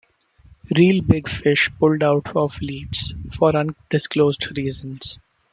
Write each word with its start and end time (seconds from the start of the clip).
Reel 0.75 1.03
Big 1.03 1.29
Fish 1.29 1.69
pulled 1.77 2.01
out 2.01 2.35
of 2.35 2.59
Leeds 2.59 3.13
for 3.37 3.55
undisclosed 3.55 4.57
reasons. 4.57 5.19